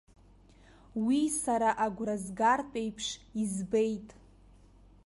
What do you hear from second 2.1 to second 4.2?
згартә еиԥш избеит!